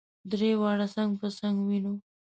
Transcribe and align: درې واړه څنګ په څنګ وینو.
درې 0.31 0.51
واړه 0.61 0.87
څنګ 0.95 1.11
په 1.21 1.27
څنګ 1.39 1.55
وینو. 1.67 1.93